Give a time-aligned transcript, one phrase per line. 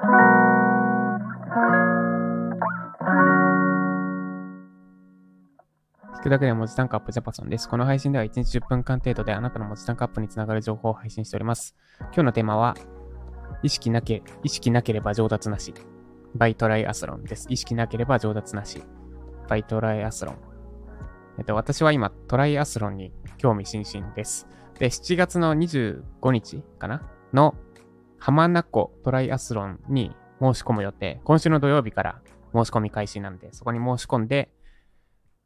[0.00, 0.04] 聞
[6.22, 7.68] くだけで文字タンクアップジャパソンです。
[7.68, 11.76] この配信では1日10分間程度であなたの文字タンクアップにつながる情報を配信しております。
[12.00, 12.76] 今日のテーマは、
[13.62, 15.74] 意識なけ、意識なければ上達なし。
[16.34, 17.46] バイトライアスロンです。
[17.50, 18.82] 意識なければ上達なし。
[19.48, 20.36] バイトライアスロン。
[21.38, 24.48] えっと、私は今、トライアスロンに興味津々です。
[24.78, 27.02] で、7月の25日かな？
[27.34, 27.54] の
[28.20, 31.20] 浜名湖トライアスロンに申し込む予定。
[31.24, 32.20] 今週の土曜日から
[32.54, 34.50] 申し込み開始なんで、そこに申し込んで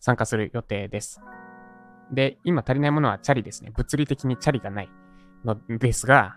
[0.01, 1.21] 参加する予定です。
[2.13, 3.71] で、今足りないものはチャリですね。
[3.75, 4.91] 物理的にチャリがない
[5.45, 6.37] のですが、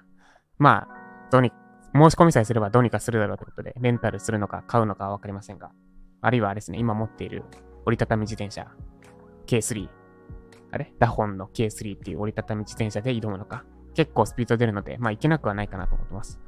[0.59, 0.87] まあ、
[1.31, 1.51] どうに、
[1.93, 5.71] 申し込みさえすればどうにかするだろうということで、レンタルするのか買うのかはわかりませんが、
[6.21, 7.43] あるいはですね、今持っている
[7.85, 8.67] 折りたたみ自転車、
[9.47, 9.89] K3、
[10.71, 10.93] あれ？
[10.99, 13.63] ダホンの K3 っていう折りたたみ自転車で挑むのか、
[13.97, 16.39] 結構スピード出るので、まあ、いけなくはないかなと思ってます。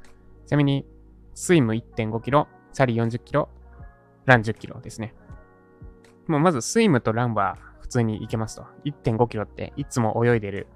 [0.45, 0.85] ちなみに、
[1.33, 3.49] スイム1.5キロ、チャリ40キロ、
[4.25, 5.15] ラン10キロですね。
[6.27, 8.67] もうまずスイムとランは普通に行けますと。
[8.85, 10.67] 1.5キロっていつも泳いでる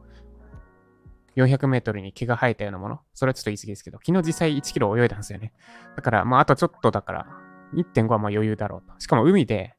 [1.36, 3.02] 400メートルに毛が生えたようなもの。
[3.14, 5.54] それはちょっと言い過ぎですけど、昨日実際1キロ泳いだんですよね。
[5.96, 7.28] だから、まああとちょっとだから、
[7.76, 9.00] 1.5はまあ余裕だろうと。
[9.00, 9.76] しかも海で、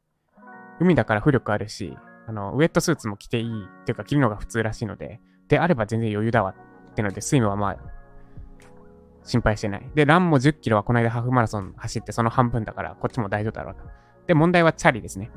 [0.79, 5.19] 海だから浮力あるし、あの、ウェットスーツも着ていいっていうか着るのが普通らしいので、
[5.49, 6.55] であれば全然余裕だわ
[6.95, 7.77] ってので、スイムはまあ、
[9.23, 9.91] 心配してない。
[9.93, 13.81] で、ランも10キロはこの間ハーフマラソン走ってその半分だから、こっちも大丈夫だろうと。
[14.27, 15.29] で、問題はチャリですね。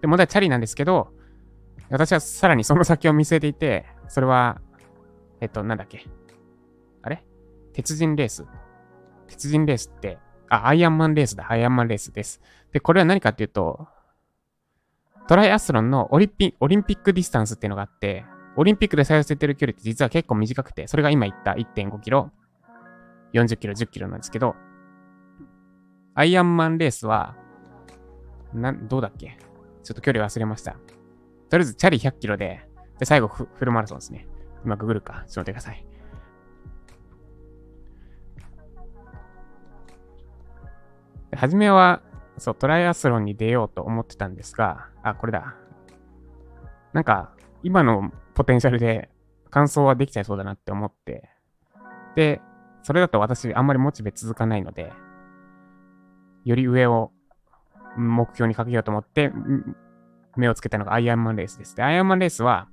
[0.00, 1.12] で、問題はチャリなんですけど、
[1.90, 4.60] 私はさらにその先を見据えていて、それは、
[5.40, 6.04] えっと、なんだっけ。
[7.02, 7.24] あれ？
[7.72, 8.44] 鉄人レース。
[9.28, 11.46] 鉄人レースって、あ、アイアンマンレースだ。
[11.48, 12.40] アイアンマンレースです。
[12.72, 13.86] で、これは何かっていうと、
[15.28, 18.24] トライアスロンのオリピオリンピックディスタンスっていうのがあって、
[18.56, 22.30] オリンピックで採用されてる距離って実は結構短くて、それが今言った1.5キロ、
[23.32, 24.54] 40キロ、10キロなんですけど、
[26.14, 27.36] アイアンマンレースは、
[28.52, 29.36] なん、どうだっけ？
[29.82, 30.72] ちょっと距離忘れました。
[31.50, 32.68] とりあえず、チャリ100キロで、
[33.00, 34.28] で、最後フ、フルマラソンですね。
[34.64, 35.24] 今、ググるか？
[35.26, 35.84] ちょっと待ってください。
[41.34, 42.00] 初めは、
[42.38, 45.56] そう、トライアスロンに出ようと思ってたんですが、あ、これだ。
[46.92, 47.32] なんか、
[47.64, 49.08] 今のポテンシャルで
[49.50, 51.30] 完走はできちゃいそうだなって思って、
[52.16, 52.40] で、
[52.82, 54.92] それだと私、あんまりモチベ続かないので、
[56.44, 57.12] より上を
[57.96, 59.32] 目標にかけようと思って、
[60.36, 61.76] 目をつけたのがアイアンマンレースです。
[61.76, 62.68] で、アイアンマンレースは、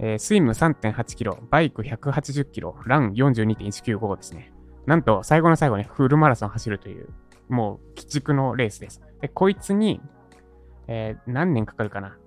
[0.00, 4.52] えースイム3.8キロ、バイク180キロ、ラン42.195ですね。
[4.86, 7.08] なんと、最後の最後にフルマラソン走るという、
[7.48, 9.02] もう、鬼畜のレースです。
[9.20, 10.00] で、こいつに、
[10.88, 12.18] えー何年かかるかな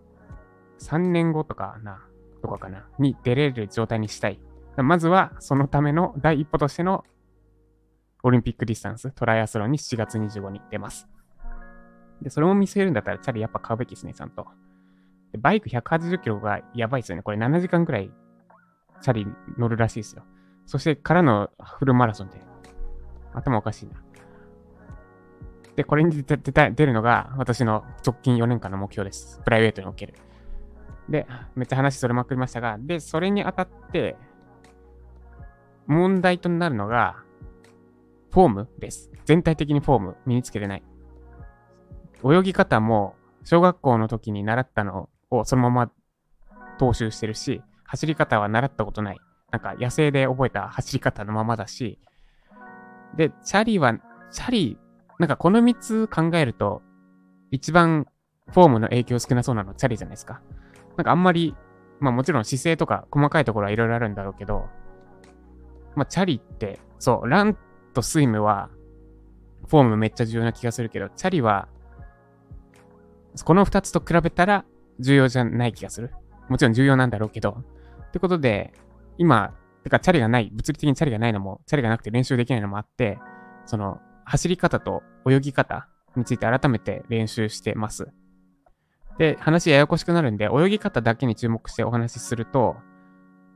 [0.79, 2.01] ?3 年後とかな、
[2.41, 2.85] とかかな？
[2.99, 4.39] に出れる状態にしたい。
[4.77, 7.03] まずは、そのための第一歩としての
[8.23, 11.07] オリンピックディスタンス、トライアスロンに7月25日に出ます。
[12.21, 14.47] で、それも見せるんだったら、チャリやっぱ買うべきですね、ちゃんと。
[15.31, 17.23] でバイク180キロがやばいですよね。
[17.23, 18.11] これ7時間くらい、
[19.01, 19.25] チャリ
[19.57, 20.23] 乗るらしいですよ。
[20.65, 22.39] そして、からのフルマラソンで。
[23.33, 23.93] 頭おかしいな。
[25.75, 29.39] で、これに出出た出るのが、私の直近4年間の目標です。
[29.43, 30.13] プライベートにおける。
[31.09, 34.15] で、めっちゃ話それまくりましたが、で、それにあたって、
[35.87, 37.17] 問題となるのが、
[38.31, 39.11] フォームです。
[39.25, 40.83] 全体的にフォーム身につけてない。
[42.23, 45.91] 泳ぎ方も小学校の時に習ったのをそのまま
[46.79, 49.19] 踏襲してるし、走り方は習ったことない。
[49.51, 51.99] なんか野生で覚えた走り方のままだし、
[53.17, 53.95] で、チャリは、
[54.31, 54.77] チャリ、
[55.21, 56.81] なんかこの3つ考えると、
[57.51, 58.07] 一番
[58.47, 60.41] フォームの影響少なそうなのチャリじゃないですか。
[60.97, 61.55] なんかあんまり、
[61.99, 64.65] まあもちろん姿勢とか細かいところはいろいろあるんだろうけど、
[65.95, 67.55] まあチャリって、そう、ラン
[67.93, 68.71] とスイムは、
[69.67, 71.67] フォームめっちゃ重要な気がするけど、チャリは、
[73.45, 74.65] この2つと比べたら
[74.99, 76.09] 重要じゃない気がする。
[76.49, 77.63] もちろん重要なんだろうけど。
[78.07, 78.73] ってことで、
[79.19, 83.19] 今、てかチャリがない、物理的にチャリがないのも、チャリがなくて練習できないのもあって、
[83.67, 84.01] その、
[84.31, 88.13] 走り方と泳ぎ方について改めて練習してます。
[89.17, 92.77] で、話ややこしくなるんで、泳ぎ方だけに注目してお話しすると、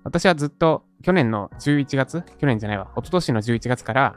[0.03, 2.91] 私はずっと去年の11月去年じゃないわ。
[2.97, 4.15] 一昨年の11月から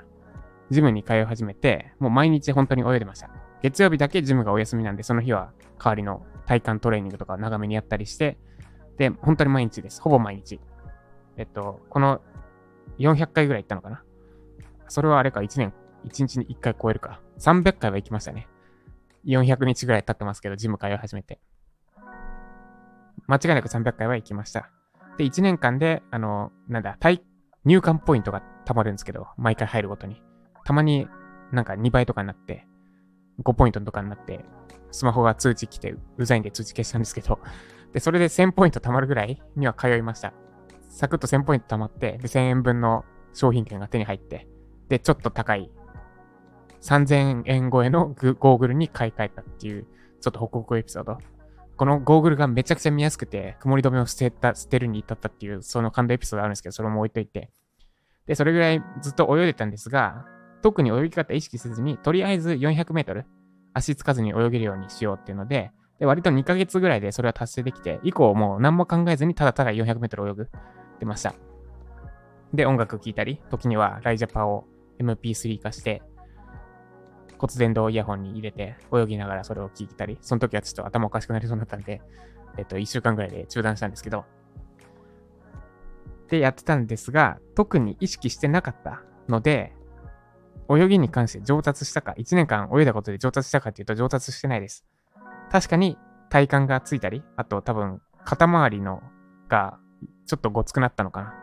[0.71, 3.31] ジムに通い始めて、もう毎日本当に泳いでました。
[3.63, 8.37] 月曜日だけジムがお休みなんで、その日は代わりの体幹トレーニングとか長めにやったりして、
[8.97, 10.03] で、本当に毎日です。
[10.03, 10.59] ほぼ毎日。
[11.37, 12.21] えっと、この
[12.99, 14.03] 400回ぐらい行ったのかな。
[14.89, 15.73] それはあれか、1年、
[16.05, 17.21] 1日に1回超えるか。
[17.39, 18.49] 300回は行きましたね。
[19.27, 21.41] 400日ぐらい経ってますけど、ジム通い始めて。
[23.27, 24.71] 間違いなく300回は行きました。
[25.19, 27.23] で、1年間で、あの、なんだ、体、
[27.65, 30.23] 入管ポイントが貯まるんですけど、毎回入るごとに。
[30.65, 31.09] たまに
[31.53, 32.67] なんか2倍とかになって、
[33.43, 34.45] 5ポイントとかになって、
[34.91, 37.39] スマホが通知来て、うざいんで通知消したんですけど、
[37.93, 40.33] で、それで1000ポイント貯まるぐらいには通いました。
[40.89, 43.05] サクッと1000ポイント貯まって、で、1000円分の
[43.35, 44.49] 商品券が手に入って、
[44.89, 45.71] で、ちょっと高い
[46.81, 49.87] 3000円超えのゴーグルに買い替えたっていう、
[50.21, 51.19] ちょっと報告エピソード。
[51.77, 57.51] このゴーグルがめちゃくちゃ見やすくて、曇り止めを捨てた、捨てるに至ったっていう、その感動エピソードあるんですけど、それも置いといて。
[58.27, 60.25] で、それぐらいずっと泳いでたんですが、
[60.61, 63.27] 特に泳ぎ方意識せずに、とりあえず400メートル、
[63.75, 70.47] 足つかずに泳げるようにしようっていうので、で、割と2ヶ月ぐらいでそれは達成できて、以降もう何も考えずにただただ400メートル泳ぐっ
[70.99, 71.35] てました。
[72.53, 74.65] で、音楽聴いたり、時にはライジャパを
[75.01, 76.03] MP3 化して、
[77.39, 82.03] 骨伝導イヤホンに入れて泳ぎながらそれを聞いたり、その時はちょっと頭おかしくなりそうになったんで、
[82.59, 84.25] えっと、1週間ぐらいで中断したんですけど、
[86.29, 89.73] でやってたんですが、特に意識してなかったので、
[90.71, 94.85] 泳ぎに関して上達したか、1年間泳いだことで上達したかっていうと上達してないです。
[95.51, 95.97] 確かに
[96.29, 99.03] 体幹がついたり、あと多分肩周りの
[99.49, 99.79] が
[100.27, 101.35] ちょっとごつくなったのかな。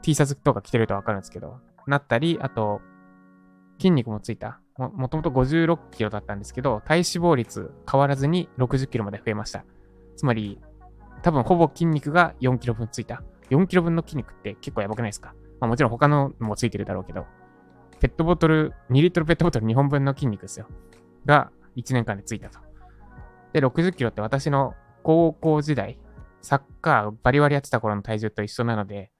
[0.00, 2.80] T シャツとか着てるとわかるんですけど、なったり、あと
[3.78, 4.61] 筋肉もついた。
[4.78, 9.64] もともと56キロだったんですけど、体脂肪率変わらずに60キロまで増えました。
[10.16, 10.58] つまり、
[11.22, 13.22] 多分ほぼ筋肉が4キロ分ついた。
[13.50, 15.34] 4キロ分の筋肉って結構やばくないですか？
[15.60, 17.26] まあもちろん他のもついてるだろうけど、
[18.00, 20.66] ペットボトル、2リットルペットボトル2本分の筋肉ですよ。
[21.26, 22.58] が1年間でついたと。
[23.52, 25.98] で、60キロって私の高校時代、
[26.40, 29.11] サッカーバリバリやってた頃の体重と一緒なので、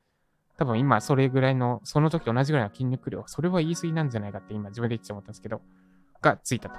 [0.62, 5.60] 多分今それぐらいの、その時と同じぐらいの筋肉量、それは言い過ぎなんじゃないかって今自分で言って思ったんですけど、
[6.20, 6.76] がついたと。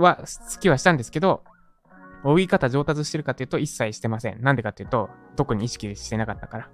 [0.00, 1.44] は、好きはしたんですけど、
[2.26, 4.42] 泳ぎ方上達してるかっていうと一切してません。
[4.42, 6.70] なんでかっていうと、特に意識してなかったから。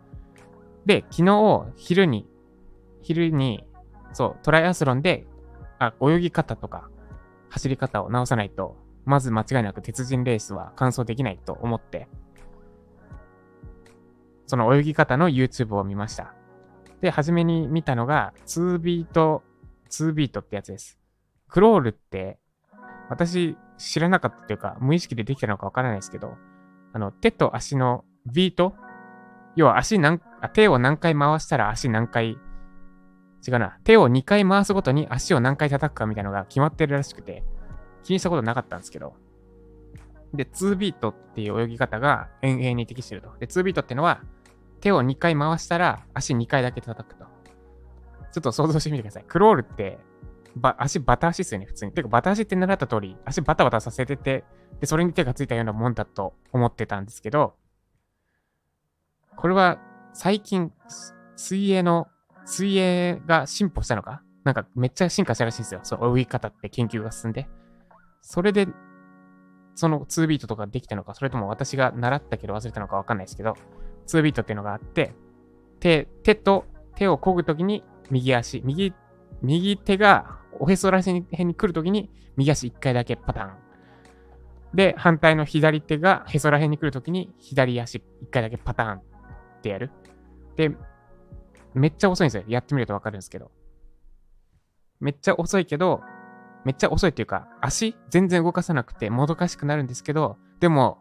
[0.86, 2.26] で、昨日、昼に、
[3.02, 3.66] 昼に、
[4.14, 5.26] そう、トライアスロンで、
[5.78, 6.88] あ、泳ぎ方とか、
[7.50, 8.74] 走り方を直さないと、
[9.04, 12.08] まず間違いなく鉄人レースは完走できないと思って、
[14.46, 16.34] その泳ぎ方の YouTube を見ました。
[17.00, 19.42] で、初めに見たのが、2ビート、
[19.90, 20.98] 2ビートってやつです。
[21.48, 22.38] クロールって、
[23.08, 26.36] 私知らなかったというか、無意識でできたのかわからないですけど、
[26.92, 28.74] あの、手と足のビート
[29.56, 30.20] 要は足何、
[30.52, 32.38] 手を何回回したら足何回、
[33.46, 37.42] 違うな、手を2回回すごとに足を何回叩くかみたいなのが決まってるらしくて、
[38.04, 39.14] 気にしたことなかったんですけど、
[40.34, 43.30] で、2ビートっていう泳ぎ方が遠泳に適してると。
[43.38, 44.20] で、2ビートっていうのは、
[44.80, 47.24] 手を2回回したら足2回だけ叩くと。
[48.32, 49.24] ちょっと想像してみてください。
[49.26, 49.98] クロールって、
[50.54, 51.92] ば足バタ足っすよね、普通に。
[51.92, 54.44] てか、バタ足って習った通り、足バタバタさせてて、
[54.80, 57.54] で、それに手がついたようなもんだと思ってたんですけど、
[59.36, 59.78] これは
[60.12, 60.72] 最近、
[61.36, 62.08] 水泳の、
[62.44, 64.22] 水泳が進歩したのか？
[64.44, 65.80] なんかめっちゃ進化したらしいんですよ。
[65.82, 67.48] そう、泳ぎ方って研究が進んで。
[68.20, 68.68] それで、
[69.76, 73.56] その2ビートとかできたのか、それとも私が習ったけど忘れたのかわかんないですけど、
[74.06, 75.14] 2ビートっていうのがあって、
[75.78, 76.64] 手、手と
[76.96, 78.94] 手を漕ぐときに右足、右、
[79.42, 83.56] 右手がおへそら辺に来るときに右足1回だけパターン。
[84.74, 89.02] で、反対の左手がへそら辺に来るときに左足1回だけパターンっ
[89.62, 89.90] てやる。
[90.56, 90.74] で、
[91.74, 92.44] めっちゃ遅いんですよ。
[92.48, 93.50] やってみるとわかるんですけど。
[95.00, 96.00] めっちゃ遅いけど、
[96.66, 100.98] めっちゃ遅いっていうか、足全然動かさなくてもどかしくなるんですけど、でも、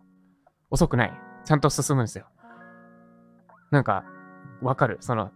[0.69, 1.13] 遅くない。
[1.43, 2.27] ちゃんと進むんですよ。
[3.71, 4.05] なんか、
[4.61, 4.97] わかる。
[4.99, 5.31] その、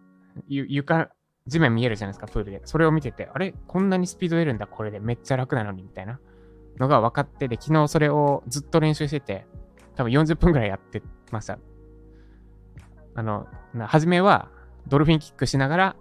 [0.47, 1.09] 床、
[1.47, 2.61] 地面見えるじゃないですか、プールで。
[2.65, 3.55] それを見てて、あれ？
[3.67, 4.99] こんなにスピード出るんだ、これで。
[4.99, 6.19] めっちゃ楽なのに、みたいな
[6.77, 9.47] のが分かってで、昨日それをずっと練習してて、
[9.95, 11.57] 多分40分くらいやってました。
[13.15, 13.47] あの、
[13.79, 14.51] 初めは、
[14.87, 15.95] ドルフィンキックしながら、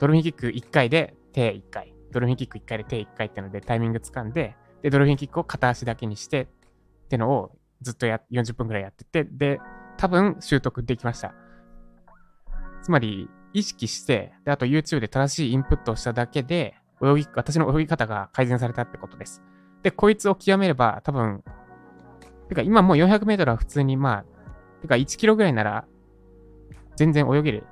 [0.00, 6.46] ドルフィンキック1回で手1回、ドルフィンキック1回で手1回ってのでタイミング掴んで、で、ドルフィンキックを片足だけにして、っ
[7.08, 9.60] てのをずっとや、40分くらいやってて、で、
[9.96, 11.34] 多分習得できました。
[12.82, 19.42] つまり、意識して、で、あと YouTube で正しいインプットをしただけで、泳ぎ、私の泳ぎ方が改善されたってことです。
[19.82, 21.42] で、こいつを極めれば、多分、
[22.48, 24.24] てか今もう400メートルは普通にまあ、
[24.82, 25.86] てか1キロぐらいなら、
[26.96, 27.66] 全然泳げる。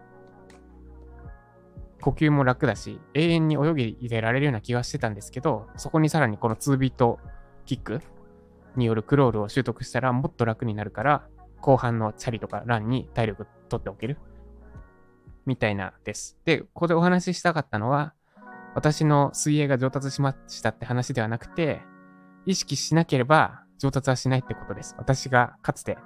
[2.02, 7.18] 呼吸も楽だし、永遠に泳ぎ入れられるような気がしてたんですけど、そこにさらにこの2ビート
[7.64, 8.00] キック
[8.76, 11.26] によるクロールを習得したらもっと楽になるから、
[11.60, 14.18] 後半のチャリとかランに体力取っておける。
[15.46, 16.38] みたいなです。
[16.44, 18.14] で、ここでお話ししたかったのは、
[18.74, 21.82] 私の水泳が上達しましたって話ではなくて、
[22.46, 24.94] 意識しなければ上達はしないってことです。
[24.98, 25.98] 私がかつて、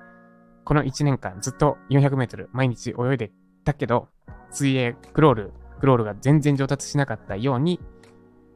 [0.65, 3.31] この1年間ずっと400メートル毎日泳いで
[3.65, 4.09] たけど、
[4.51, 7.81] 水泳、クロール、クロールが全然上達しなかったように、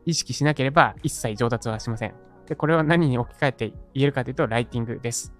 [0.06, 2.14] 意識しなければ一切上達はしません。
[2.46, 5.32] で、これは何に置き換えて言えるかというと、ライティングです。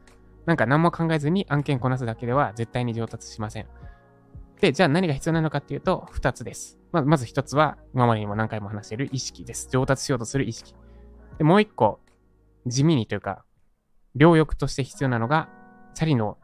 [0.46, 3.66] なんか何も考えずに案件こなすだけでは絶対に上達しません。
[4.60, 6.78] で、じゃあ何が必要なのかっていうと、2つです。
[6.92, 9.68] ままず1つは、今までにも何回も話している意識です。
[9.70, 10.74] 上達しようとする意識。
[11.38, 12.00] で、もう1個、
[12.66, 13.44] 地味にというか、
[14.14, 15.48] 両翼として必要なのが、
[15.94, 16.36] チャリの、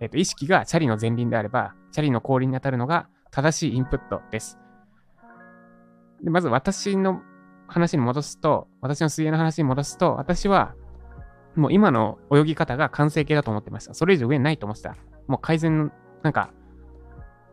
[0.00, 4.58] えっ、ー、と、意識がチャリの前輪であれば、チャリの後輪に当たるのが正しいインプットです。
[6.24, 7.20] で、まず私の
[7.68, 10.74] 話に戻すと、私の水泳の話に戻すと、私は、
[11.54, 13.92] もう今の泳ぎ方が完成形だと思ってました。
[13.92, 14.96] それ以上上にないと思ってた。
[15.26, 16.50] もう改善、なんか、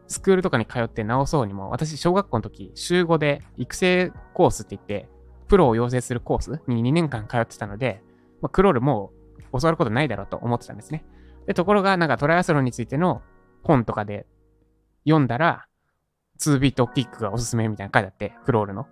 [0.08, 5.10] スクールとかに通って直そうにも、私、小学校の時、週5で育成コースって言って、
[5.50, 8.02] プロを養成するコースに2年間通ってたので、
[8.42, 9.12] まあ、クロールも
[9.52, 11.04] う教わることないだろうと思ってたんですね。
[11.46, 13.22] で、ところが、なんかトライアスロンについての
[13.63, 14.25] 本とかで
[15.04, 15.68] 読んだら、
[16.52, 18.88] 2ビートキックがおすすめみたいな書いてあって、クロールの。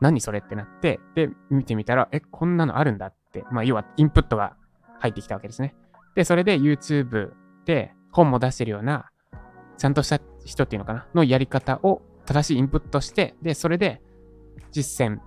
[0.00, 4.56] 何それってなって、で、見てみたら、え、こんなのあるんだって、まあ、要はインプットが
[4.98, 5.74] 入ってきたわけですね。
[6.14, 7.32] で、それで YouTube
[7.64, 9.10] で本も出してるような、
[9.78, 14.02] ちゃんとした人っていうのかな、のやり方を正しいインプットして、で、それで
[14.70, 15.20] 実践、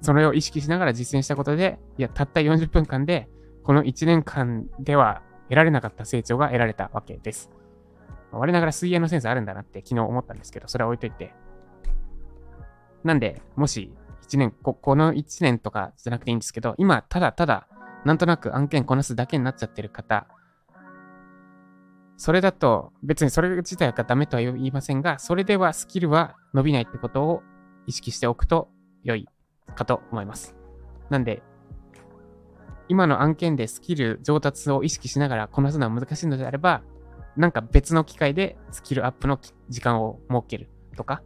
[0.00, 3.28] それを意識しながら実践したことで、いや、たった40分間で、
[3.62, 7.50] この1年間では得られなかった成長が得られたわけです。
[8.32, 11.34] 我ながら水泳のセンスあるんだなって昨日思ったんですけど、それは置いといて、
[13.04, 13.92] なんで、もし
[14.28, 17.66] 1年こ、この1年とかじゃなくていいんですけど、今、ただただ、
[18.04, 20.26] なんとなく案件こなすだけになっちゃってる方、
[22.16, 27.42] それだと、別にそれ自体がダメとは言いませんが、それではスキルは伸びないってことを
[27.86, 28.68] 意識しておくと
[29.04, 29.28] 良い
[29.76, 30.56] かと思います。
[31.10, 31.42] なんで、
[32.88, 36.82] 今の案件でスキル上達を意識しながらこなすのは難しいのであれば、
[37.38, 41.22] なんか別の機会でスキルアップの時間を設けるとか、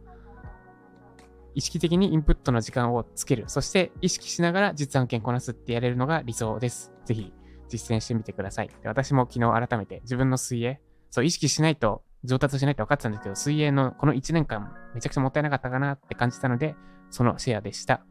[1.55, 3.45] 意識的にインプットの時間をつける。
[3.47, 6.91] そして意識しながら実案件こなすってやれるのが理想です。
[7.05, 7.33] ぜひ
[7.67, 8.67] 実践してみてください。
[8.67, 10.79] で私も昨日改めて自分の水泳、
[11.09, 16.75] そう意識しないと上達しないと分かってたんですけど、水泳のこの1年間めちゃくちゃもったいなかったかなって感じたので、
[17.09, 18.05] そのシェアでした。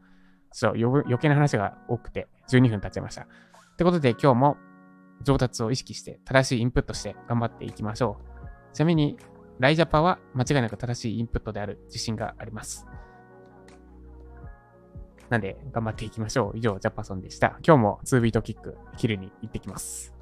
[0.51, 3.21] ちょっと余計な話が多くて12分経っちゃいました。
[3.21, 3.25] っ
[3.77, 4.57] てことで今日も
[5.23, 8.17] 上達を意識して正しいインプットして頑張っていきましょ
[8.71, 8.75] う。
[8.75, 9.17] ちなみに、
[9.59, 12.87] ライジャパは間違いなく正しいインプットである自信があります。
[15.29, 16.57] なんで、頑張っていきましょう。
[16.57, 17.57] 以上、ジャパソンでした。
[17.65, 20.13] 今日も2ビートキック、昼に行ってきます。